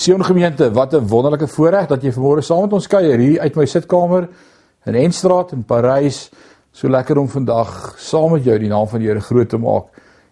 [0.00, 3.56] Sion gemeente, wat 'n wonderlike voorreg dat jy vanmôre saam met ons kuier hier uit
[3.56, 4.28] my sitkamer
[4.84, 6.30] in Enstraat in Parys.
[6.72, 9.84] So lekker om vandag saam met jou die naam van die Here groot te maak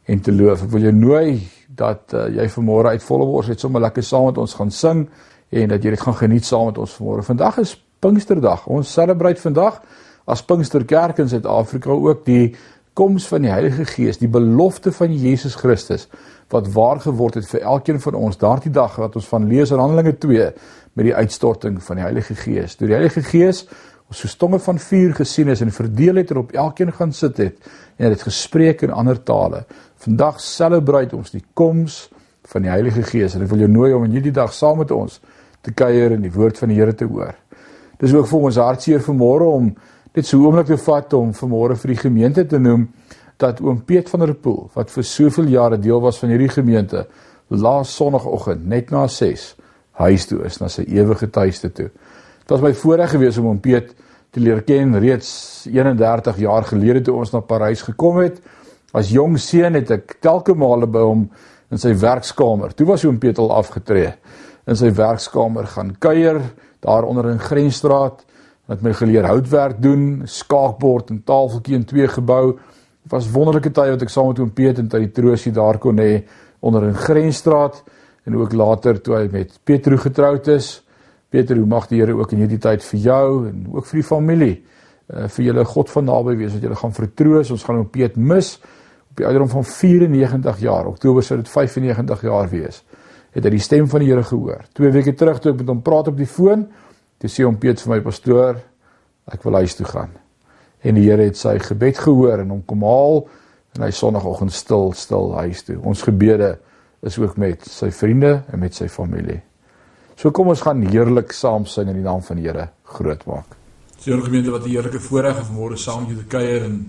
[0.04, 0.62] en te loof.
[0.62, 4.24] Ek wil jou nooi dat uh, jy vanmôre uit volle bors net sommer lekker saam
[4.24, 5.08] met ons gaan sing
[5.50, 7.22] en dat jy dit gaan geniet saam met ons vanmôre.
[7.22, 8.66] Vandag is Pinksterdag.
[8.66, 9.82] Ons selebreit vandag
[10.24, 12.54] as Pinksterkerk in Suid-Afrika ook die
[12.94, 16.08] koms van die Heilige Gees, die belofte van Jesus Christus
[16.48, 19.80] wat waar geword het vir elkeen van ons daardie dag wat ons van lees in
[19.82, 20.50] Handelinge 2
[20.96, 22.76] met die uitstorting van die Heilige Gees.
[22.76, 23.66] Deur die Heilige Gees
[24.08, 27.36] ons so stomme van vuur gesien is en verdeel het en op elkeen gaan sit
[27.36, 29.66] het en het gespreek in ander tale.
[30.00, 32.06] Vandag selebreit ons die koms
[32.48, 34.94] van die Heilige Gees en ek wil jou nooi om in hierdie dag saam met
[34.96, 35.20] ons
[35.60, 37.34] te kuier en die woord van die Here te hoor.
[38.00, 39.74] Dis ook vir ons hartseer vanmôre om
[40.14, 42.88] net so 'n oomblik te vat om vanmôre vir die gemeente te noem
[43.38, 47.06] dat oom Piet van der Pool wat vir soveel jare deel was van hierdie gemeente
[47.48, 49.54] laas sonoggend net na 6
[49.98, 51.88] huis toe is na sy ewige tuiste toe.
[51.88, 53.94] Dit was my voorreg gewees om oom Piet
[54.34, 58.38] te leer ken reeds 31 jaar gelede toe ons na Parys gekom het.
[58.94, 61.26] As jong seun het ek telke male by hom
[61.72, 62.72] in sy werkskamer.
[62.76, 64.14] Toe was oom Piet al afgetree
[64.68, 66.40] in sy werkskamer gaan kuier
[66.84, 68.24] daar onder in Grensstraat.
[68.68, 72.58] Het my geleer houtwerk doen, skaakbord en tafeltjie in twee gebou.
[73.08, 76.24] Was wonderlike tye wat ek saam met oom Piet en Tannie Trosie daar kon hê
[76.60, 77.80] onder in Grensstraat
[78.28, 80.82] en ook later toe hy met Petro getroud is.
[81.32, 84.52] Petro, mag die Here ook in hierdie tyd vir jou en ook vir die familie
[84.58, 87.54] uh, vir julle God van naby wees wat julle gaan vertroos.
[87.54, 90.92] Ons gaan oom Piet mis op die ouderdom van 94 jaar.
[90.92, 92.84] Oktober sou dit 95 jaar wees.
[93.32, 94.68] Het hy die stem van die Here gehoor.
[94.76, 96.68] 2 weke terug toe ek met hom praat op die foon,
[97.22, 98.64] toe sê hom Piet vir my pastoor,
[99.32, 100.16] ek wil huis toe gaan
[100.82, 103.22] en die Here het sy gebed gehoor en hom kom haal
[103.76, 105.78] en hy sonoggend stil stil huis toe.
[105.82, 106.56] Ons gebede
[107.06, 109.40] is ook met sy vriende en met sy familie.
[110.18, 113.54] So kom ons gaan heerlik saam sing in die naam van die Here groot maak.
[113.98, 116.80] Seën gemeente wat die heerlike voorreg het vanmôre saam met julle te kuier en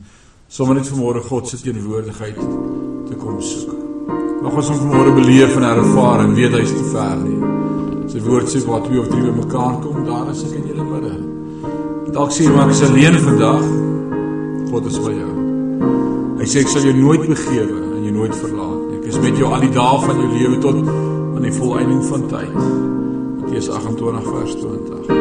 [0.50, 2.42] sommer net vanmôre God se teenwoordigheid
[3.10, 3.74] te kom soek.
[4.42, 7.40] Mag ons hom vanmôre beleef en ervaar en weet hy is nie ver nie.
[8.10, 11.39] Sy woord sê waar twee of drie bymekaar kom, daar is ek in julle midde.
[12.14, 13.66] Dalk sê maar ek is alleen vandag.
[14.72, 15.34] God is by jou.
[16.40, 18.80] Hy sê ek sal jou nooit begewe en jou nooit verlaat.
[18.98, 22.26] Ek is met jou al die dae van jou lewe tot aan die volëinding van
[22.32, 22.56] tyd.
[23.44, 25.14] Matteus 28 vers 20.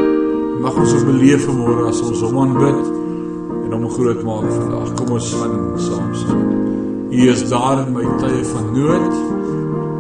[0.65, 2.81] Mag ons op beleef vanmôre as ons hom aanbid
[3.67, 4.93] en hom groot maak vandag.
[4.97, 6.45] Kom ons gaan saam sing.
[7.09, 9.19] U is daar in my tye van nood.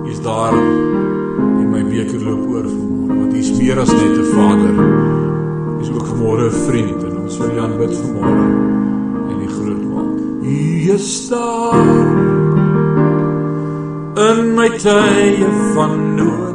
[0.07, 4.19] U is daar in my beker loop oor vanmôre want u is meer as net
[4.19, 5.28] 'n vader
[5.81, 8.47] is ook vanmôre 'n vriend en ons wil Jan bid vanmôre
[9.31, 10.19] en die groot maak.
[10.43, 11.75] U is daar
[14.29, 16.48] in my tye van nood.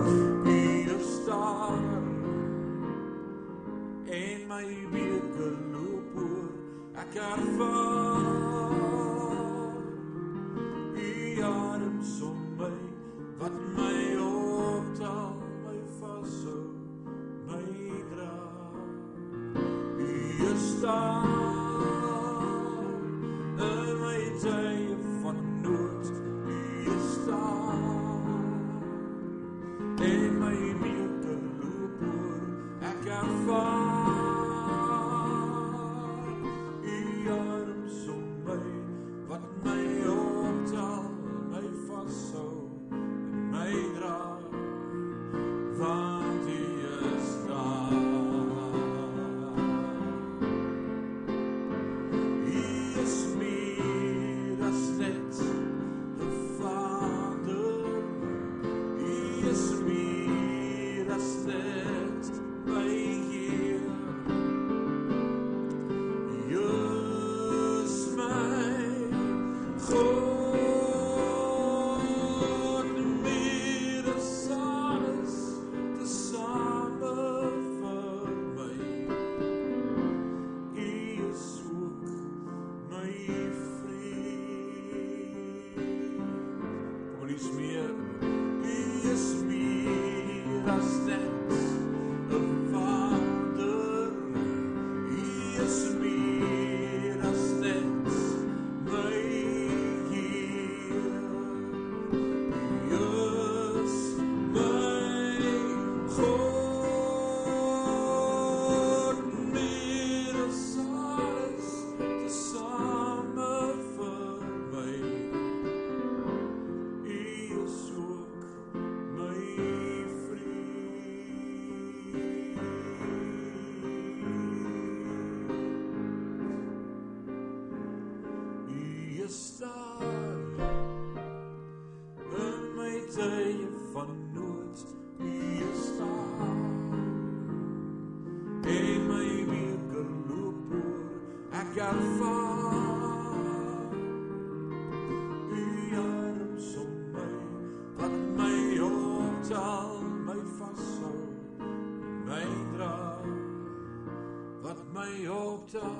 [155.73, 155.91] Optel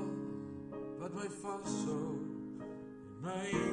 [1.00, 2.18] wat my vashou
[3.22, 3.73] my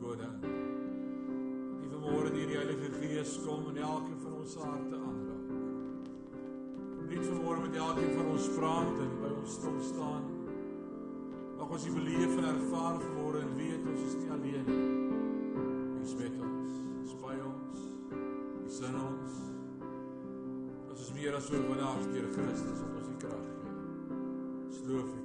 [0.10, 0.42] U koning
[1.82, 5.52] Die vanmôre deur die Heilige Gees kom en elkeen van ons harte aanraak.
[7.10, 10.26] Net vanmôre met elkeen van ons praat en by ons stil staan.
[11.60, 14.90] Mag ons die beleef en ervaar vanmôre en weet ons is nie alleen nie.
[15.62, 19.40] U is met ons, is by ons, U is in ons.
[20.90, 23.80] Ons is meer as oorwinnaars deur Christus wat ons die krag gee.
[24.82, 25.19] Sloof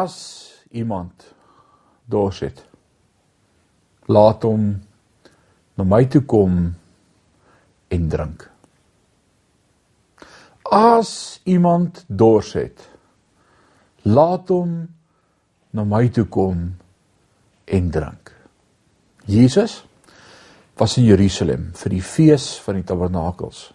[0.00, 0.14] As
[0.70, 1.24] iemand
[2.06, 2.62] dors het,
[4.08, 4.70] laat hom
[5.76, 6.56] na my toe kom
[7.90, 8.46] en drink.
[10.70, 12.86] As iemand dors het,
[14.06, 14.76] laat hom
[15.74, 16.62] na my toe kom
[17.66, 18.32] en drink.
[19.26, 19.82] Jesus
[20.78, 23.68] was in Jerusalem vir die fees van die tabernakels.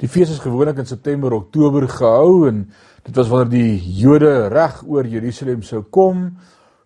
[0.00, 2.62] Die fees is gewoonlik in September, Oktober gehou en
[3.04, 6.30] dit was wanneer die Jode reg oor Jerusalem sou kom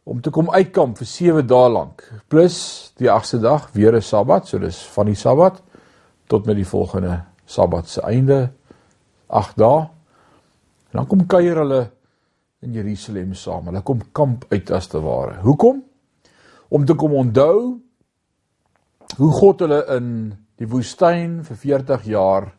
[0.02, 2.02] om te kom uitkamp vir 7 dae lank.
[2.28, 2.56] Plus
[2.98, 5.62] die 8ste dag weer 'n Sabbat, so dis van die Sabbat
[6.26, 8.50] tot met die volgende Sabbat se einde
[9.28, 9.80] 8 dae.
[10.90, 11.90] En dan kom kuier hulle
[12.62, 13.66] in Jerusalem saam.
[13.66, 15.40] Hulle kom kamp uit as te ware.
[15.40, 15.82] Hoekom?
[16.68, 17.80] Om te kom onthou
[19.16, 22.52] hoe God hulle in die woestyn vir 40 jaar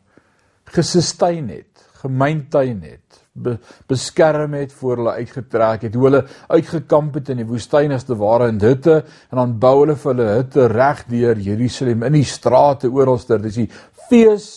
[0.74, 3.56] gesustain het, gemeentuin het, be,
[3.88, 8.16] beskerm het voor hulle uitgetrek het, hoe hulle uitgekamp het in die woestyn as te
[8.18, 12.26] ware in hutte en dan bou hulle vir hulle hutte reg deur Jerusalem in die
[12.28, 13.42] strate oralster.
[13.42, 13.70] Dis die
[14.08, 14.48] fees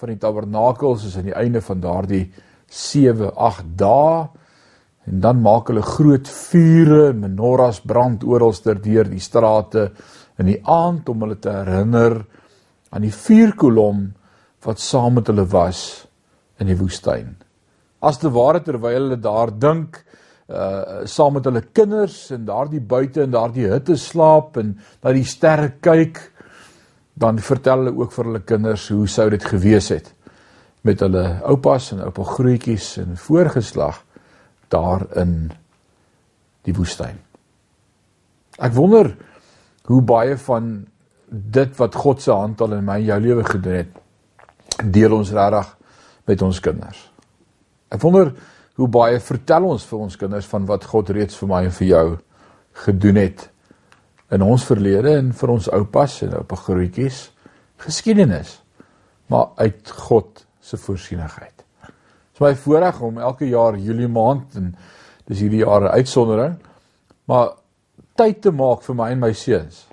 [0.00, 2.24] van die tabernakels is aan die einde van daardie
[2.70, 4.24] 7, 8 dae
[5.04, 9.90] En dan maak hulle groot vure en menorahs brand oralster deur die strate
[10.40, 12.22] in die aand om hulle te herinner
[12.94, 14.06] aan die vuurkolom
[14.64, 16.06] wat saam met hulle was
[16.60, 17.34] in die woestyn.
[18.04, 20.00] As te ware terwyl hulle daar dink,
[20.48, 25.24] uh saam met hulle kinders en daardie buite in daardie hitte slaap en na die
[25.24, 26.20] sterre kyk,
[27.14, 30.10] dan vertel hulle ook vir hulle kinders hoe sou dit gewees het
[30.84, 34.02] met hulle oupas en oupa grootjies en voorgeslag
[34.68, 35.36] daar in
[36.68, 37.16] die woestyn.
[38.60, 39.14] Ek wonder
[39.88, 40.74] hoe baie van
[41.28, 43.94] dit wat God se hand al in my en jou lewe gedoen het,
[44.82, 45.70] deel ons regtig
[46.26, 47.00] met ons kinders.
[47.92, 48.32] Ek wonder
[48.74, 51.88] hoe baie vertel ons vir ons kinders van wat God reeds vir my en vir
[51.88, 52.06] jou
[52.84, 53.48] gedoen het
[54.34, 57.28] in ons verlede en vir ons oupas en oupa grootjies
[57.84, 58.58] geskiedenis
[59.30, 61.54] maar uit God se voorsienigheid.
[61.84, 64.72] Dit is my voorreg om elke jaar Julie maand en
[65.28, 66.56] dis hierdie jaar 'n uitsondering
[67.26, 67.54] maar
[68.16, 69.86] tyd te maak vir my en my seuns.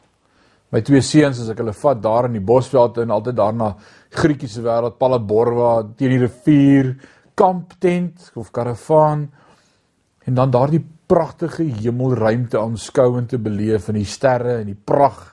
[0.71, 3.75] My twee seuns as ek hulle vat daar in die Bosveld en altyd daarna
[4.11, 6.95] Grietjie se wêreld, Palaborwa, teen die rivier,
[7.33, 9.29] kamptent of karavaan
[10.27, 15.31] en dan daardie pragtige hemelruimte aanskou en te beleef en die sterre en die pragt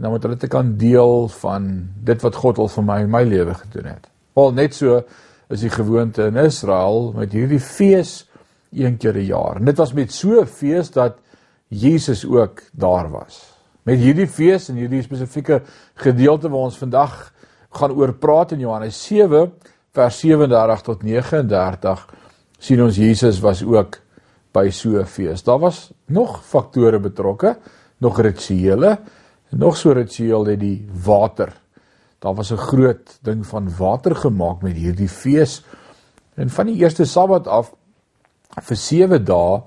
[0.00, 1.66] en dan moet hulle te kan deel van
[2.08, 4.06] dit wat God al vir my in my lewe gedoen het.
[4.40, 5.02] Al net so
[5.52, 8.22] is die gewoonte in Israel met hierdie fees
[8.72, 9.56] een keer 'n jaar.
[9.56, 11.18] En dit was met so 'n fees dat
[11.68, 13.52] Jesus ook daar was.
[13.82, 15.62] Met hierdie fees en hierdie spesifieke
[15.94, 17.32] gedeelte waar ons vandag
[17.70, 19.52] gaan oor praat in Johannes 7
[19.94, 22.06] vers 37 tot 39
[22.58, 24.00] sien ons Jesus was ook
[24.52, 25.42] by so 'n fees.
[25.42, 27.56] Daar was nog faktore betrokke,
[27.98, 28.98] nog rituele,
[29.50, 31.52] nog so ritueel het die water.
[32.18, 35.62] Daar was 'n groot ding van water gemaak met hierdie fees.
[36.34, 37.74] En van die eerste Sabbat af
[38.58, 39.62] vir 7 dae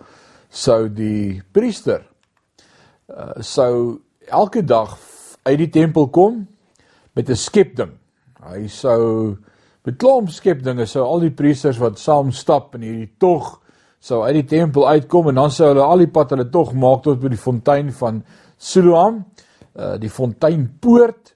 [0.50, 2.03] sou die priester
[3.07, 4.98] uh, sou elke dag
[5.43, 6.43] uit die tempel kom
[7.15, 7.91] met 'n skepding.
[8.43, 9.38] Hy sou
[9.86, 13.60] met klomp skepdinge sou al die priesters wat saam stap in hierdie tog
[14.00, 17.03] sou uit die tempel uitkom en dan sou hulle al die pad hulle tog maak
[17.03, 18.24] tot by die fontein van
[18.58, 19.25] Siloam,
[19.75, 21.36] uh die fonteinpoort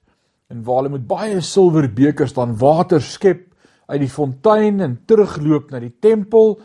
[0.52, 3.44] en waar hulle met baie silwer bekers dan water skep
[3.88, 6.58] uit die fontein en terugloop na die tempel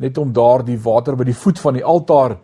[0.00, 2.36] net om daar die water by die voet van die altaar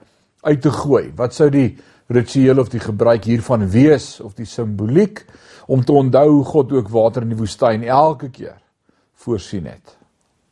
[0.43, 1.13] uit te gooi.
[1.17, 1.77] Wat sou die
[2.13, 5.25] ritueel of die gebruik hiervan wees of die simboliek
[5.73, 8.59] om te onthou God ook water in die woestyn elke keer
[9.25, 9.97] voorsien het.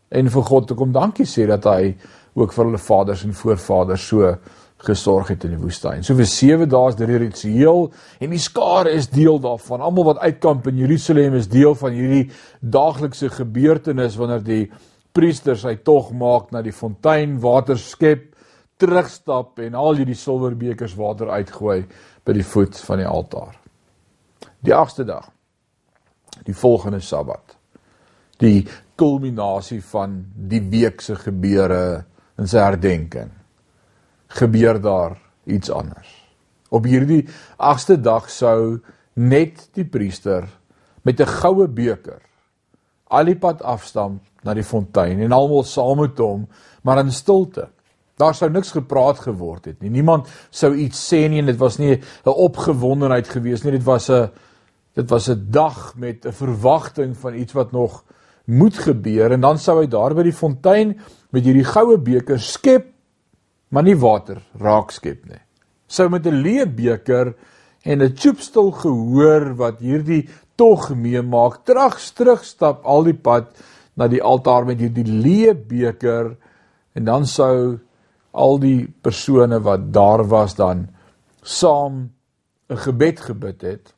[0.08, 1.92] En vir God te kom dankie sê dat hy
[2.38, 4.32] ook vir hulle vaders en voorvaders so
[4.80, 6.04] gesorg het in die woestyn.
[6.06, 7.90] So vir 7 dae is dit ritueel
[8.24, 9.84] en die skare is deel daarvan.
[9.84, 14.64] Almal wat uitkamp in Jerusalem is deel van hierdie daaglikse gebeurtenis wanneer die
[15.12, 18.30] priesters hy tog maak na die fontein water skep
[18.80, 21.82] terugstap en al hierdie silwerbekers water uitgooi
[22.24, 23.59] by die voet van die altaar.
[24.60, 25.30] Die 8ste dag.
[26.44, 27.56] Die volgende Sabbat.
[28.40, 28.68] Die
[29.00, 32.04] kulminasie van die week se gebeure
[32.38, 33.30] in sy herdenking.
[34.36, 36.08] Gebeur daar iets anders.
[36.70, 37.24] Op hierdie
[37.56, 38.80] 8ste dag sou
[39.14, 40.46] net die priester
[41.02, 42.20] met 'n goue beker
[43.10, 46.46] al die pad afstam na die fontein en almal saam met hom,
[46.86, 47.68] maar in stilte.
[48.20, 49.90] Daar sou niks gepraat geword het nie.
[49.90, 53.72] Niemand sou iets sê nie en dit was nie 'n opgewondenheid gewees nie.
[53.72, 54.30] Dit was 'n
[54.94, 58.04] dit was 'n dag met 'n verwagting van iets wat nog
[58.44, 60.98] moet gebeur en dan sou hy daar by die fontein
[61.30, 62.86] met hierdie goue beker skep
[63.68, 65.40] maar nie water raak skep nie.
[65.86, 67.34] Sou met 'n leë beker
[67.84, 73.56] en 'n choopstil gehoor wat hierdie tog meemaak, terug terugstap al die pad
[73.96, 76.36] na die altaar met hierdie leë beker
[76.94, 77.78] en dan sou
[78.32, 80.88] al die persone wat daar was dan
[81.42, 82.10] saam
[82.68, 83.94] 'n gebed gebid het.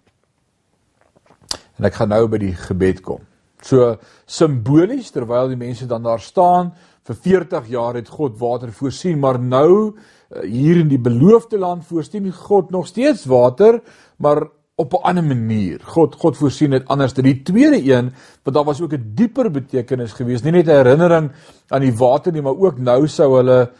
[1.78, 3.20] En ek gaan nou by die gebed kom.
[3.62, 6.72] So simbolies terwyl die mense dan daar staan,
[7.06, 9.94] vir 40 jaar het God water voorsien, maar nou
[10.30, 13.80] eh, hier in die beloofde land voorsien God nog steeds water,
[14.18, 15.80] maar op 'n ander manier.
[15.84, 17.12] God God voorsien dit anders.
[17.14, 18.12] Die tweede een,
[18.42, 21.30] want daar was ook 'n dieper betekenis geweest, nie net 'n herinnering
[21.68, 23.70] aan die water nie, maar ook nou sou hulle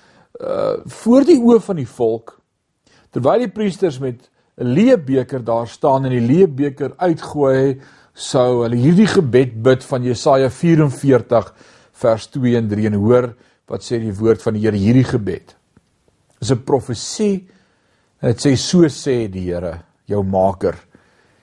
[0.41, 2.41] uh voor die oë van die volk
[3.11, 7.81] terwyl die priesters met 'n leebeker daar staan en die leebeker uitgooi
[8.13, 11.55] sou hulle hierdie gebed bid van Jesaja 44
[12.03, 13.33] vers 2 en 3 en hoor
[13.71, 15.57] wat sê die woord van die Here hierdie gebed.
[16.41, 17.49] Is 'n profesie
[18.21, 20.77] dit sê so sê die Here jou maker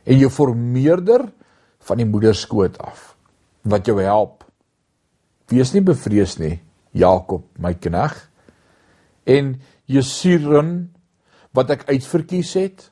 [0.05, 1.31] en jou formeerder
[1.79, 3.15] van die moederskoot af
[3.63, 4.43] wat jou help.
[5.49, 6.59] Wees nie bevrees nie
[6.93, 8.29] Jakob my knegg
[9.25, 10.93] en Jesuren
[11.53, 12.91] wat ek uitverkies het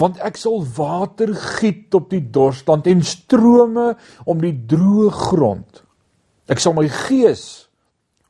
[0.00, 3.92] want ek sal water giet op die dorsland en strome
[4.24, 5.84] om die droë grond.
[6.48, 7.68] Ek sal my gees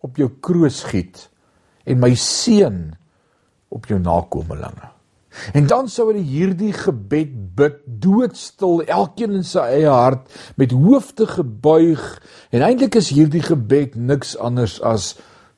[0.03, 1.29] op jou kroos giet
[1.89, 2.79] en my seën
[3.75, 4.95] op jou nakommelinge
[5.55, 10.25] en dan sou hulle hierdie gebed bid doodstil elkeen in sy eie hart
[10.59, 12.03] met hoofde gebuig.
[12.51, 15.13] En eintlik is hierdie gebed niks anders as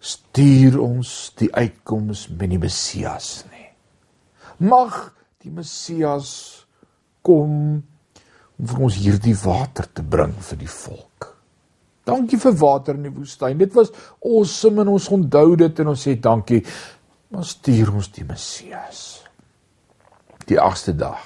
[0.05, 3.41] stuur ons die uitkoms met die Messias.
[3.49, 3.61] Nie
[4.61, 6.31] mag die Messias
[7.25, 7.53] kom
[8.61, 11.31] om vir ons hierdie water te bring vir die volk.
[12.05, 13.61] Dankie vir water in die woestyn.
[13.61, 16.61] Dit was awesome en ons onthou dit en ons sê dankie.
[17.31, 19.03] Maar stuur ons die Messias.
[20.51, 21.23] Die 8ste dag.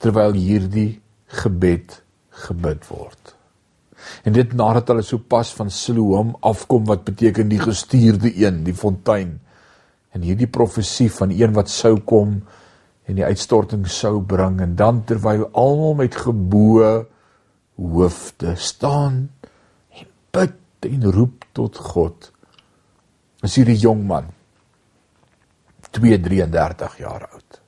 [0.00, 1.00] Terwyl hierdie
[1.42, 1.98] gebed
[2.38, 3.34] gebid word.
[4.22, 8.76] En dit nadat hulle so pas van Siloam afkom wat beteken die gestuurde een, die
[8.76, 9.34] fontein.
[10.14, 12.38] En hierdie profesie van een wat sou kom
[13.08, 14.60] en die uitstorting sou bring.
[14.60, 16.92] En dan terwyl almal met geboë
[17.78, 19.28] hoofde staan
[19.94, 22.30] en bid en roep tot God
[23.46, 24.28] is hierdie jong man
[25.94, 27.60] 233 jaar oud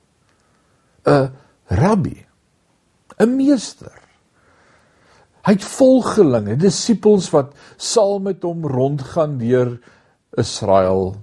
[1.07, 1.31] 'n
[1.81, 2.17] rabbi
[3.19, 3.97] 'n meester.
[5.41, 9.79] Hy het volgelinge disippels wat saam met hom rondgaan deur
[10.37, 11.15] Israel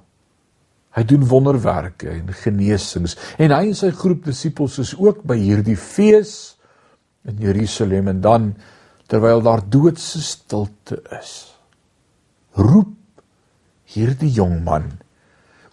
[0.98, 3.14] Hy doen wonderwerke en genesings.
[3.38, 6.32] En hy en sy groep disippels is ook by hierdie fees
[7.28, 8.48] in Jerusalem en dan
[9.06, 11.36] terwyl daar doodse stilte is
[12.58, 13.22] roep
[13.88, 14.90] hierdie jong man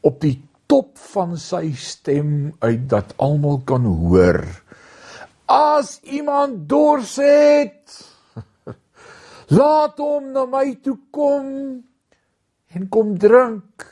[0.05, 0.38] op die
[0.69, 4.43] top van sy stem uit dat almal kan hoor.
[5.49, 7.97] As iemand dors het
[9.57, 11.49] laat hom na my toe kom
[12.75, 13.85] en kom drink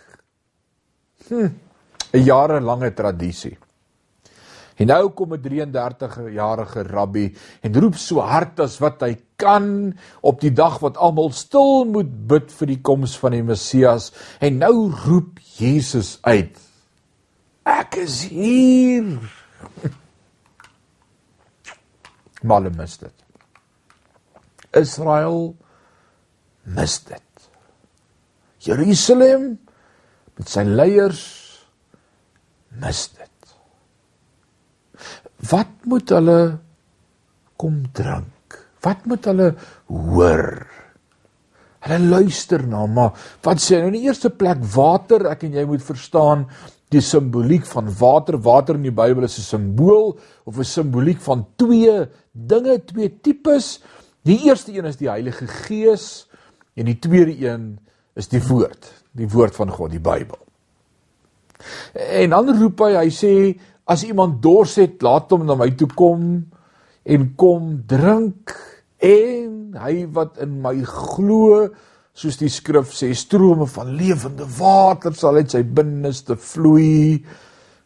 [1.30, 1.52] Hm,
[2.14, 3.58] 'n jarelange tradisie.
[4.76, 10.42] En nou kom 'n 33-jarige rabbi en roep so hard as wat hy kan op
[10.42, 14.92] die dag wat almal stil moet bid vir die koms van die Messias en nou
[15.06, 16.58] roep Jesus uit.
[17.64, 19.20] Ek is hier.
[22.50, 23.14] Mal mis dit.
[24.74, 25.56] Israel
[26.64, 27.50] mis dit.
[28.60, 29.63] Jerusalem
[30.40, 31.24] met sy leiers
[32.82, 33.56] mis dit.
[35.50, 36.40] Wat moet hulle
[37.60, 38.58] kom drink?
[38.84, 39.50] Wat moet hulle
[39.92, 40.48] hoor?
[41.84, 43.12] Hulle luister na, maar
[43.44, 46.48] wat sê nou in die eerste plek water, ek en jy moet verstaan
[46.94, 48.38] die simboliek van water.
[48.40, 53.82] Water in die Bybel is 'n simbool of 'n simboliek van twee dinge, twee tipes.
[54.24, 56.28] Die eerste een is die Heilige Gees
[56.76, 57.80] en die tweede een
[58.16, 60.40] is die woord die woord van God, die Bybel.
[61.94, 63.34] En dan roep hy, hy sê
[63.90, 66.28] as iemand dors het, laat hom na my toe kom
[67.04, 68.54] en kom drink
[69.04, 71.68] en hy wat in my glo
[72.14, 77.18] soos die skrif sê strome van lewende water sal uit sy binneste vloei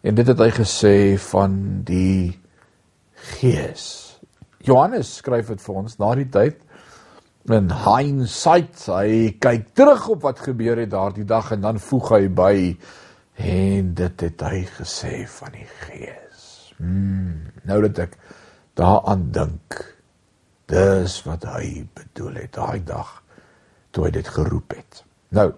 [0.04, 0.98] en dit het hy gesê
[1.30, 1.56] van
[1.88, 2.36] die
[3.40, 3.88] gees
[4.68, 6.60] Johannes skryf dit vir ons na die tyd
[7.54, 12.24] in hindsight hy kyk terug op wat gebeur het daardie dag en dan voeg hy
[12.28, 12.56] by
[13.38, 16.74] en dit het hy gesê van die gees.
[16.78, 18.18] Hmm, nou dat ek
[18.78, 19.78] daaraan dink,
[20.68, 23.16] dis wat hy bedoel het daai dag
[23.96, 25.02] toe hy dit geroep het.
[25.38, 25.52] Nou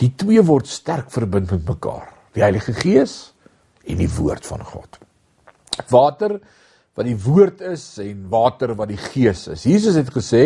[0.00, 3.34] die twee word sterk verbind met mekaar, die Heilige Gees
[3.86, 4.96] en die woord van God.
[5.92, 6.40] Water
[6.98, 9.64] wat die woord is en water wat die gees is.
[9.64, 10.42] Jesus het gesê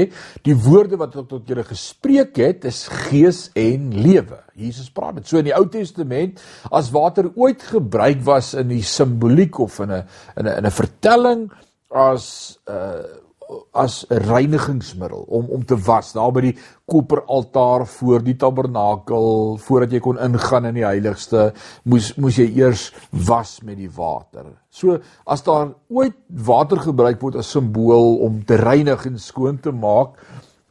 [0.47, 4.39] die woorde wat tot julle gespreek het is gees en lewe.
[4.55, 5.27] Jesus praat dit.
[5.27, 9.91] So in die Ou Testament as water ooit gebruik was in die simboliek of in
[9.91, 10.03] 'n
[10.37, 11.51] in 'n in 'n vertelling
[11.91, 13.26] as 'n uh,
[13.73, 19.93] as 'n reinigingsmiddel om om te was daar by die koperaltaar voor die tabernakel voordat
[19.93, 21.53] jy kon ingaan in die heiligste
[21.85, 24.47] moes moes jy eers was met die water.
[24.71, 29.73] So as daar ooit water gebruik word as simbool om te reinig en skoon te
[29.73, 30.19] maak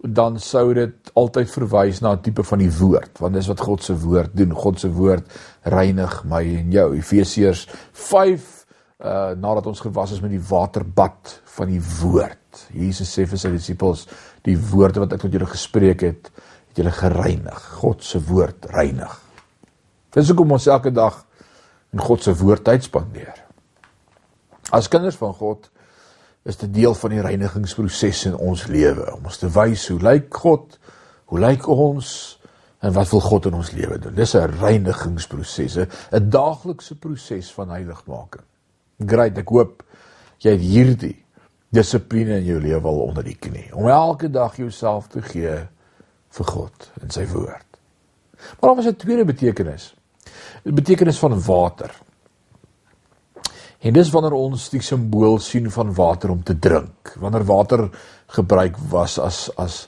[0.05, 3.83] dan sou dit altyd verwys na 'n tipe van die woord want dis wat God
[3.83, 4.53] se woord doen.
[4.53, 5.25] God se woord
[5.63, 6.95] reinig my en jou.
[6.95, 8.65] Efesiërs 5
[8.99, 12.65] uh nadat ons gewas is met die waterbad van die woord.
[12.75, 14.05] Jesus sê vir sy disippels,
[14.45, 16.29] die woorde wat ek tot julle gespreek het,
[16.69, 17.69] het julle gereinig.
[17.81, 19.13] God se woord reinig.
[20.15, 21.21] Dis hoekom ons elke dag
[21.95, 23.41] in God se woord tyd spandeer.
[24.75, 25.69] As kinders van God
[26.45, 30.33] is dit deel van die reinigingsproses in ons lewe om ons te wys hoe lyk
[30.43, 30.79] God?
[31.31, 32.35] Hoe lyk ons
[32.85, 34.13] En wat wil God in ons lewe doen?
[34.13, 35.77] Dis 'n reinigingsproses,
[36.11, 38.43] 'n daaglikse proses van heiligmaking.
[39.05, 39.83] Great, ek hoop
[40.37, 41.24] jy het hierdie
[41.69, 45.55] dissipline in jou lewe al onder die knie om elke dag jouself te gee
[46.35, 47.79] vir God en sy woord.
[48.59, 49.93] Maar daar was 'n tweede betekenis.
[50.63, 51.91] Die betekenis van water.
[53.79, 57.89] En dis wanneer ons die simbool sien van water om te drink, wanneer water
[58.27, 59.87] gebruik was as as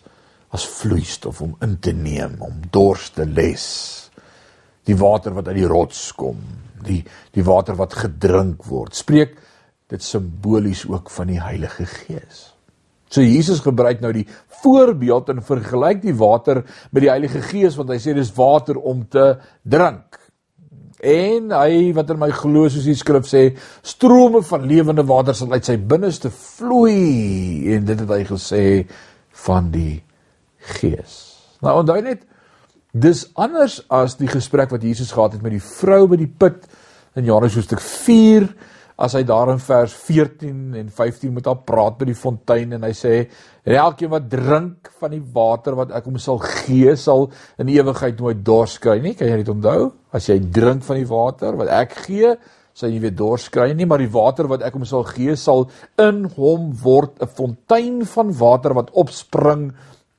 [0.49, 4.09] as vloeistof om in te neem, om dors te les.
[4.83, 6.37] Die water wat uit die rots kom,
[6.85, 8.95] die die water wat gedrink word.
[8.95, 9.35] Spreek
[9.91, 12.51] dit simbolies ook van die Heilige Gees.
[13.07, 14.27] So Jesus gebruik nou die
[14.63, 19.05] voorbeeld en vergelyk die water met die Heilige Gees want hy sê dis water om
[19.07, 19.29] te
[19.63, 20.19] drink.
[20.97, 23.43] En hy wat in my glo soos die skrif sê,
[23.85, 28.63] strome van lewende water sal uit sy binneste vloei en dit het hy gesê
[29.45, 30.01] van die
[30.77, 31.19] Gees.
[31.63, 32.25] Nou onthou net
[32.91, 36.65] dis anders as die gesprek wat Jesus gehad het met die vrou by die put
[37.15, 38.49] in Johannes hoofstuk 4
[38.97, 42.85] as hy daar in vers 14 en 15 met haar praat by die fontein en
[42.87, 43.13] hy sê
[43.67, 47.27] en elkeen wat drink van die water wat ek hom sal gee sal
[47.61, 49.13] in ewigheid nooit dors kry nie.
[49.17, 49.91] Kan jy dit onthou?
[50.17, 52.33] As jy drink van die water wat ek gee
[52.77, 55.67] sal jy weer dors kry nie maar die water wat ek hom sal gee sal
[56.01, 59.71] in hom word 'n fontein van water wat opspring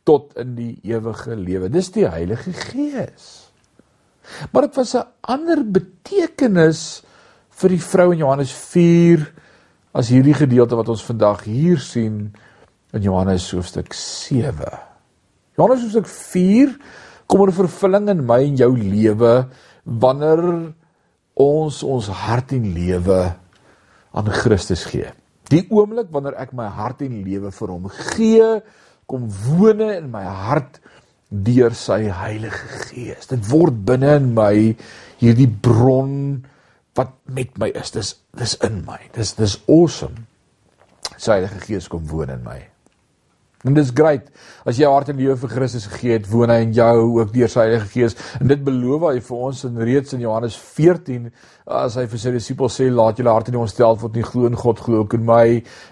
[0.07, 1.69] tot in die ewige lewe.
[1.69, 3.51] Dis die Heilige Gees.
[4.53, 7.03] Maar dit was 'n ander betekenis
[7.59, 9.25] vir die vrou in Johannes 4
[9.99, 12.29] as hierdie gedeelte wat ons vandag hier sien
[12.95, 14.69] in Johannes hoofstuk 7.
[15.59, 16.77] Johannes hoofstuk 4
[17.29, 19.33] kom in vervulling in my en jou lewe
[20.05, 20.43] wanneer
[21.39, 23.19] ons ons hart en lewe
[24.19, 25.11] aan Christus gee.
[25.51, 28.49] Die oomblik wanneer ek my hart en lewe vir hom gee,
[29.09, 30.79] kom wone in my hart
[31.29, 33.27] deur sy Heilige Gees.
[33.33, 34.53] Dit word binne in my
[35.21, 36.45] hierdie bron
[36.99, 37.93] wat met my is.
[37.95, 38.99] Dis dis in my.
[39.15, 40.27] Dis dis awesome.
[41.17, 42.61] Sy Heilige Gees kom woon in my.
[43.67, 44.29] En dis great
[44.69, 47.33] as jy jou hart en lewe vir Christus gegee het, woon hy in jou ook
[47.35, 48.15] deur sy Heilige Gees.
[48.39, 51.25] En dit beloof hy vir ons in reeds in Johannes 14
[51.69, 54.57] as hy vir sy disippels sê laat julle harte nie ontstel word nie, glo in
[54.57, 55.43] God, glo ook in my.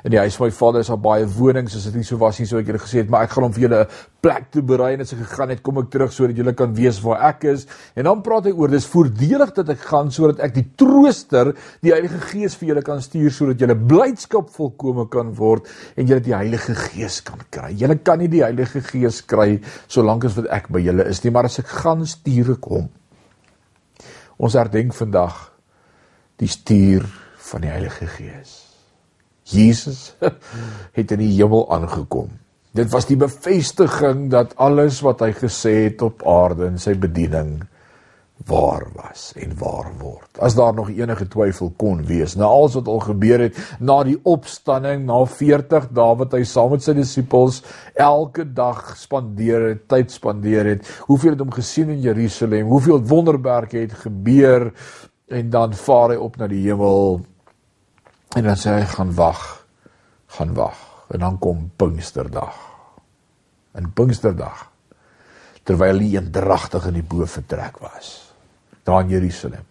[0.07, 2.39] In die huis van my Vader is daar baie wonings, as dit nie so was
[2.41, 3.89] nie, sou ek julle gesê het, maar ek gaan hom vir julle 'n
[4.23, 7.03] plek te berei en as ek gegaan het, kom ek terug sodat julle kan weet
[7.03, 7.67] waar ek is.
[7.95, 11.93] En dan praat hy oor dis voordelig dat ek gaan sodat ek die trooster, die
[11.93, 16.35] Heilige Gees vir julle kan stuur sodat julle blydskap volkome kan word en julle die
[16.35, 17.56] Heilige Gees kan kry.
[17.77, 21.33] Julle kan nie die Heilige Gees kry solank as wat ek by julle is nie,
[21.35, 22.89] maar as ek gaan stuur ek hom.
[24.37, 25.39] Ons herdenk vandag
[26.41, 27.07] die stuur
[27.51, 28.59] van die Heilige Gees.
[29.47, 30.11] Jesus
[30.99, 32.33] het in die hemel aangekom.
[32.77, 37.63] Dit was die bevestiging dat alles wat hy gesê het op aarde in sy bediening
[38.45, 40.39] waar was en waar word.
[40.39, 44.19] As daar nog enige twyfel kon wees, na alles wat al gebeur het, na die
[44.23, 47.63] opstanding, na 40 dae wat hy saam met sy disippels
[47.95, 53.81] elke dag spandeer het, tyd spandeer het, hoeveel het hom gesien in Jerusalem, hoeveel wonderwerke
[53.87, 54.69] het gebeur
[55.33, 57.25] en dan vaar hy op na die hemel
[58.37, 59.43] en dan sê hy gaan wag,
[60.37, 62.55] gaan wag en dan kom Pinksterdag.
[63.79, 64.69] En Pinksterdag
[65.67, 68.26] terwyl hy eendragtig in die bo vertrek was
[68.87, 69.65] daar in Jerusalem.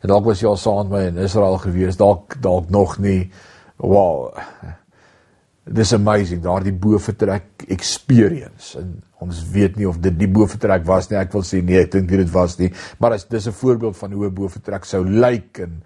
[0.00, 3.30] En dalk was jy al saam met my in Israel gewees, dalk dalk nog nie.
[3.80, 4.36] Wow.
[5.66, 8.76] This amazing, daardie bo vertrek experience.
[8.78, 11.18] En ons weet nie of dit die bo vertrek was nie.
[11.18, 12.68] Ek wil sê nee, ek dink dit was nie,
[13.00, 15.82] maar as dis 'n voorbeeld van hoe 'n bo vertrek sou lyk en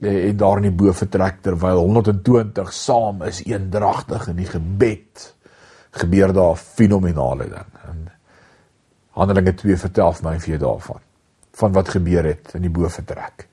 [0.00, 5.34] en daar in die bo vertrek terwyl 120 saam is eendragtig in die gebed
[5.90, 7.72] gebeur daar 'n fenominale ding.
[7.88, 8.08] En
[9.10, 11.07] Handelinge 2 vertel vir my vir jou daarvan
[11.58, 13.48] van wat gebeur het in die bo vertrek.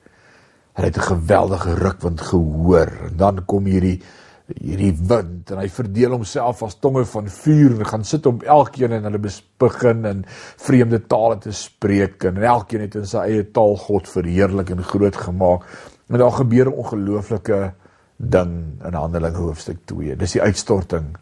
[0.75, 4.01] Hulle het 'n geweldige rukwind gehoor en dan kom hierdie
[4.45, 8.91] hierdie wind en hy verdeel homself as tonge van vuur en gaan sit op elkeen
[8.91, 10.21] en hulle begin in
[10.61, 15.17] vreemde tale te spreek en elkeen het in sy eie taal God verheerlik en groot
[15.17, 15.65] gemaak.
[16.09, 17.73] En daar gebeur 'n ongelooflike
[18.17, 20.15] ding in Handelinge hoofstuk 2.
[20.15, 21.17] Dis die uitstorting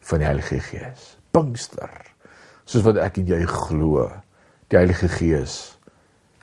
[0.00, 1.16] van die Heilige Gees.
[1.30, 2.12] Pinkster.
[2.64, 4.10] Soos wat ek en jy glo,
[4.68, 5.73] die Heilige Gees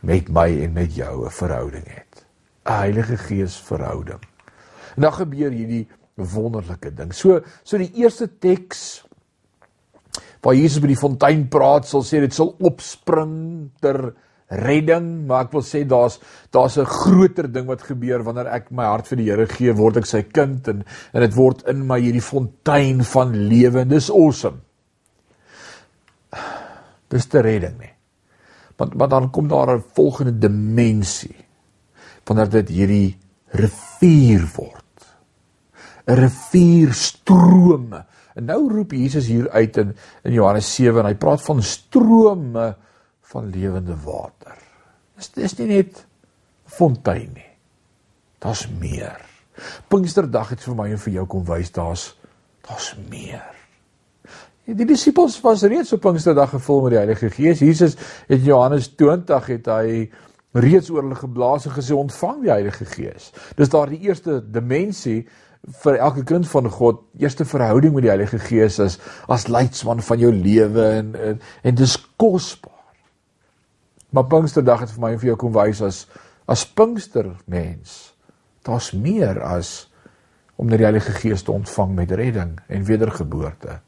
[0.01, 2.25] met my en met jou 'n verhouding het.
[2.65, 4.21] 'n Heilige Gees verhouding.
[4.95, 7.13] En dan gebeur hierdie wonderlike ding.
[7.13, 9.05] So so die eerste teks
[10.41, 14.13] waar Jesus by die fontein praat, sal sê dit sal opspring ter
[14.51, 16.19] redding, maar ek wil sê daar's
[16.51, 19.97] daar's 'n groter ding wat gebeur wanneer ek my hart vir die Here gee, word
[19.97, 20.83] ek sy kind en
[21.13, 23.85] en dit word in my hierdie fontein van lewe.
[23.85, 24.59] Dis awesome.
[27.09, 27.93] Dis te redding nie.
[28.81, 31.35] Want maar dan kom daar 'n volgende dimensie
[32.25, 35.15] wanneer dit hierdie rivier word.
[36.07, 38.05] 'n Rivier strome.
[38.33, 42.75] En nou roep Jesus hier uit in in Johannes 7 en hy praat van strome
[43.21, 44.57] van lewende water.
[45.15, 46.05] Dis dis nie net
[46.65, 47.51] fontein nie.
[48.39, 49.21] Daar's meer.
[49.87, 52.17] Pinksterdag het vir my en vir jou kom wys daar's
[52.61, 53.60] daar's meer.
[54.69, 57.59] Die disippels was reeds op Pinksterdag gevul met die Heilige Gees.
[57.59, 57.95] Jesus
[58.27, 60.03] het in Johannes 20 het hy
[60.53, 63.31] reeds oor hulle geblaas en gesê ontvang die Heilige Gees.
[63.57, 65.23] Dis daar die eerste dimensie
[65.81, 68.99] vir elke kind van God, eerste verhouding met die Heilige Gees is
[69.33, 72.77] as leidsman van jou lewe en en, en dis kosbaar.
[74.13, 76.05] Maar Pinksterdag het vir my en vir jou kom wys as
[76.45, 78.11] as Pinkstermens.
[78.61, 79.89] Daar's meer as
[80.61, 83.81] om die Heilige Gees te ontvang met redding en wedergeboorte.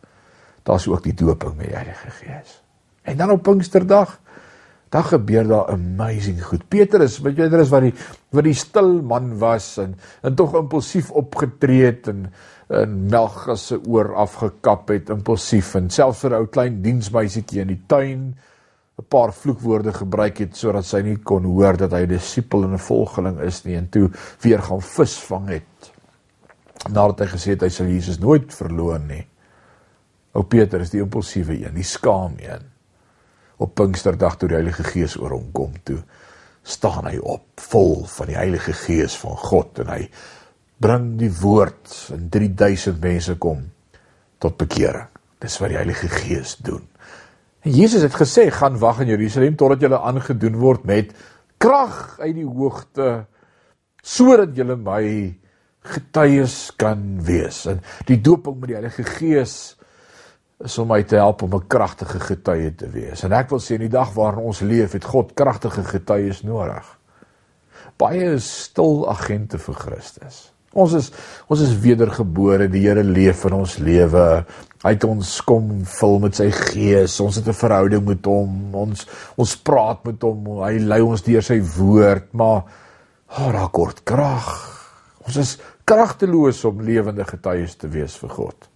[0.63, 2.61] Daar's ook die dooping met die Heilige Gees.
[3.01, 4.19] En dan op Pinksterdag
[4.93, 6.67] dan gebeur daar amazing goed.
[6.69, 7.93] Petrus, weet jy, Petrus wat die
[8.29, 12.27] wat die stil man was en en tog impulsief opgetree het en
[12.73, 17.73] en Melchus se oor afgekap het impulsief en selfs vir 'n ou klein diensmeisietjie in
[17.73, 18.21] die tuin
[18.99, 22.73] 'n paar vloekwoorde gebruik het sodat sy nie kon hoor dat hy 'n disipel en
[22.73, 24.09] 'n volgeling is nie en toe
[24.41, 25.91] weer gaan visvang het.
[26.89, 29.25] Nadat hy gesê het hy sal Jesus nooit verloon nie.
[30.33, 32.69] Ou Petrus, die impulsiewe een, die skaam een
[33.61, 36.01] op Pinksterdag toe die Heilige Gees oor hom kom toe
[36.63, 40.01] staan hy op vol van die Heilige Gees van God en hy
[40.83, 43.65] bring die woord en 3000 mense kom
[44.43, 45.11] tot bekering.
[45.43, 46.83] Dis wat die Heilige Gees doen.
[47.63, 51.13] En Jesus het gesê gaan wag in Jerusalem totdat julle aangedoen word met
[51.63, 53.11] krag uit die hoogte
[54.03, 55.03] sodat julle my
[55.93, 57.63] getuies kan wees.
[57.71, 59.75] En die dooping met die Heilige Gees
[60.63, 63.23] is om my te help om 'n kragtige getuie te wees.
[63.23, 66.99] En ek wil sê in die dag waarin ons leef, het God kragtige getuies nodig.
[67.97, 70.53] Baie is stil agente vir Christus.
[70.73, 71.11] Ons is
[71.47, 74.45] ons is wedergebore, die Here leef in ons lewe.
[74.83, 77.19] Hy het ons kom vul met sy gees.
[77.19, 78.75] Ons het 'n verhouding met hom.
[78.75, 80.63] Ons ons praat met hom.
[80.63, 82.63] Hy lei ons deur sy woord, maar
[83.37, 84.49] oh, daar kort krag.
[85.25, 88.72] Ons is kragteloos om lewende getuies te wees vir God.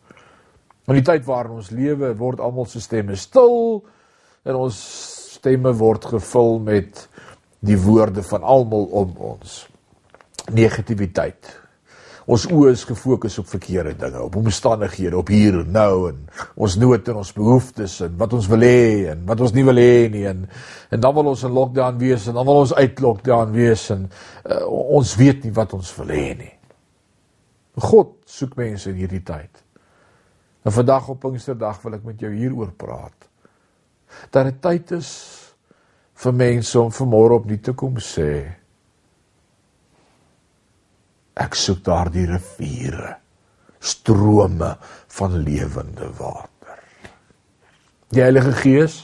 [0.87, 3.81] In die tyd waarin ons lewe, word almal se stemme stil
[4.47, 4.77] en ons
[5.35, 7.01] stemme word gevul met
[7.67, 9.65] die woorde van almal om ons.
[10.55, 11.49] Negativiteit.
[12.27, 16.23] Ons oë is gefokus op verkeerde dinge, op omstandighede, op hier en nou en
[16.55, 19.79] ons nood en ons behoeftes en wat ons wil hê en wat ons nie wil
[19.79, 20.43] hê nie en
[20.91, 24.07] en dan wil ons in lockdown wees en dan wil ons uit lockdown wees en
[24.07, 26.51] uh, ons weet nie wat ons wil hê nie.
[27.91, 29.66] God soek mense in hierdie tyd.
[30.67, 33.27] En vandag op Pinksterdag wil ek met jou hieroor praat.
[34.35, 35.11] Dat dit tyd is
[36.19, 38.31] vir mense om vanmôre op nie te kom sê
[41.37, 43.13] ek soek daardie riviere,
[43.79, 44.71] strome
[45.19, 46.81] van lewende water.
[48.11, 48.97] Die Heilige Gees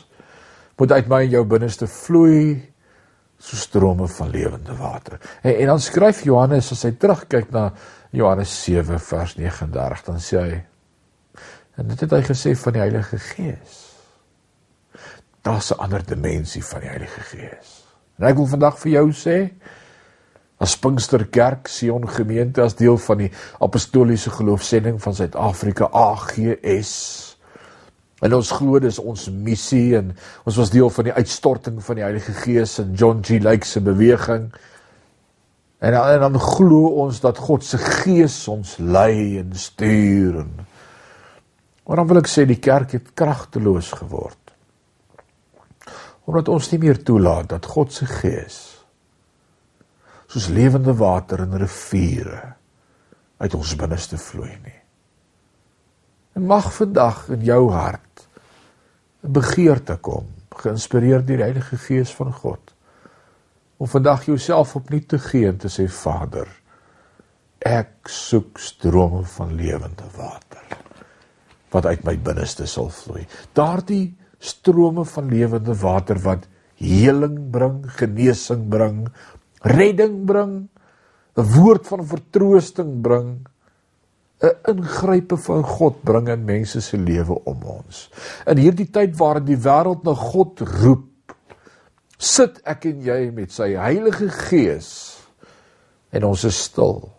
[0.82, 2.58] moet uit my en jou binneste vloei
[3.38, 5.22] so strome van lewende water.
[5.44, 7.70] En, en dan skryf Johannes as hy terugkyk na
[8.12, 10.62] Johannes 7 vers 39 dan sê hy
[11.76, 13.80] En dit het hy gesê van die Heilige Gees.
[15.42, 17.84] Daar's 'n ander dimensie van die Heilige Gees.
[18.18, 19.52] En ek wil vandag vir jou sê
[20.64, 26.92] as Pinksterkerk Sion gemeente as deel van die apostoliese geloofsending van Suid-Afrika AGS
[28.24, 30.14] en ons glo dis ons missie en
[30.48, 33.82] ons was deel van die uitstorting van die Heilige Gees in John G Lake se
[33.84, 34.52] beweging
[35.84, 40.54] en, en dan glo ons dat God se Gees ons lei en stuur en
[41.84, 44.54] Maar dan wil ek sê die kerk het kragteloos geword.
[46.24, 48.62] Omdat ons nie meer toelaat dat God se gees
[50.34, 52.56] soos lewende water in riviere
[53.38, 54.80] uit ons binneste vloei nie.
[56.34, 58.24] En mag vandag in jou hart
[59.24, 62.74] 'n begeerte kom, geïnspireer deur die Heilige Gees van God,
[63.78, 66.48] om vandag jouself opnuut te gee en te sê Vader,
[67.60, 70.83] ek soek strome van lewende water
[71.74, 73.26] wat uit my binneste sal vloei.
[73.58, 76.48] Daardie strome van lewende water wat
[76.82, 79.08] heling bring, genesing bring,
[79.64, 80.70] redding bring,
[81.36, 83.48] 'n woord van vertroosting bring,
[84.44, 88.10] 'n ingrype van God bring in mense se lewe om ons.
[88.46, 91.10] In hierdie tyd waarin die wêreld na God roep,
[92.18, 95.20] sit ek en jy met sy Heilige Gees
[96.12, 97.13] en ons is stil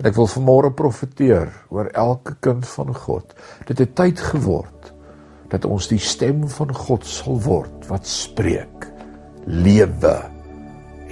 [0.00, 3.34] En ek wil vanmôre profeteer oor elke kind van God.
[3.68, 4.90] Dit het tyd geword
[5.52, 8.88] dat ons die stem van God sal word wat spreek
[9.46, 10.14] lewe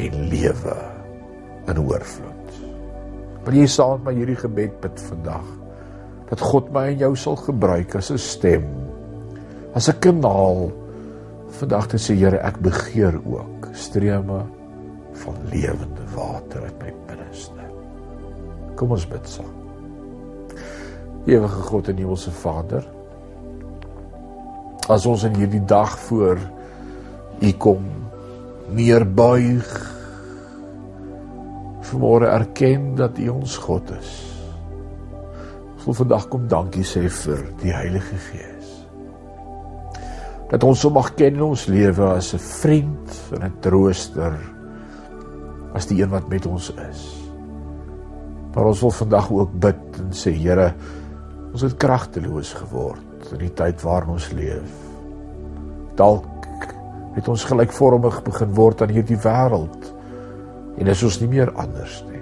[0.03, 0.77] en lewe
[1.71, 2.61] in oorvloed.
[3.47, 5.47] Wil jy saam met my hierdie gebed bid vandag?
[6.31, 8.66] Dat God my en jou sal gebruik as 'n stem,
[9.75, 10.73] as 'n kanaal
[11.61, 14.47] vandag te sê Here, ek begeer ook streme
[15.12, 17.02] van lewende water uit my.
[18.76, 19.50] Kom ons bid saam.
[21.26, 22.87] Ewige God en Hemelse Vader,
[24.90, 26.40] as ons in hierdie dag voor
[27.42, 27.87] U kom
[28.74, 29.70] neerbuig
[31.92, 34.12] vanmôre erken dat U ons God is.
[35.76, 38.68] Ons wil vandag kom dankie sê vir die Heilige Gees.
[40.52, 44.38] Dat ons hom mag ken in ons lewe as 'n vriend en 'n trooster
[45.74, 47.32] as die een wat met ons is.
[48.55, 50.73] Maar ons wil vandag ook bid en sê Here,
[51.53, 54.73] ons het kragteloos geword in die tyd waarin ons leef.
[55.97, 56.29] Dalk
[57.17, 59.91] het ons gelykvormig begin word aan hierdie wêreld
[60.81, 62.21] en is ons nie meer anders nie.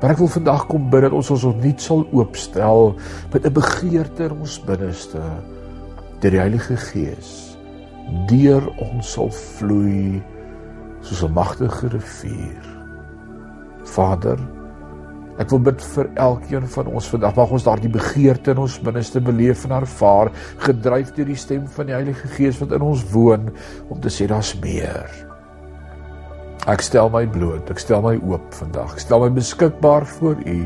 [0.00, 2.94] Maar ek wil vandag kom bid dat ons ons opnuut sal oopstel
[3.32, 5.20] met 'n begeerte in ons binneste
[6.20, 7.56] deur die Heilige Gees
[8.28, 10.22] deur ons sal vloei
[11.00, 12.64] soos 'n magtige rivier.
[13.84, 14.38] Vader,
[15.38, 19.22] ek wil bid vir elkeen van ons vandag mag ons daardie begeerte in ons binneste
[19.24, 20.32] beleef en ervaar,
[20.66, 23.50] gedryf deur die stem van die Heilige Gees wat in ons woon
[23.88, 25.08] om te sê daar's meer.
[26.68, 28.92] Ek stel my bloot, ek stel my oop vandag.
[28.98, 30.58] Ek stel my beskikbaar voor U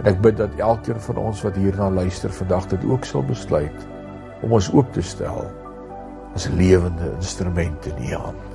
[0.00, 3.88] en ek bid dat elkeen van ons wat hierna luister vandag dit ook sal besluit
[4.40, 5.44] om ons oop te stel
[6.34, 8.49] as lewende instrumente in U hand.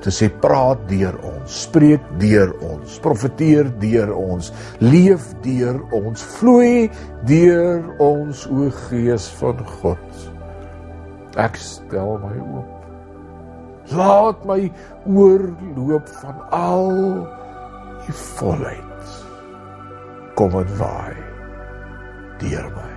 [0.00, 6.88] Te sê praat deur ons, spreek deur ons, profeteer deur ons, leef deur ons, vloei
[7.28, 10.20] deur ons o Gees van God.
[11.38, 12.80] Ek stel my oop
[13.90, 14.72] Laat my
[15.06, 16.90] oorloop van al
[18.08, 19.08] u volheid.
[20.34, 21.16] Kom en waai
[22.38, 22.92] deur my.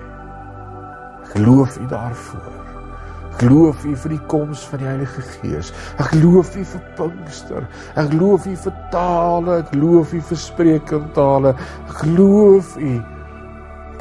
[1.33, 2.62] Geloof u daarvoor.
[3.41, 5.71] Geloof u vir die koms van die Heilige Gees.
[5.97, 7.67] Ek geloof u vir Pinkster.
[7.95, 9.57] Ek geloof u vir tale.
[9.63, 11.55] Ek geloof u vir spreekentale.
[11.87, 12.93] Ek geloof u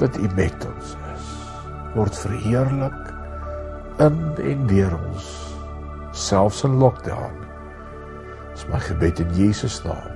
[0.02, 1.30] dat u met ons is.
[1.94, 3.00] Word verheerlik
[4.02, 5.30] in en deur ons
[6.12, 7.36] selfs in lockdown.
[8.52, 10.12] Dis my gebed in Jesus naam.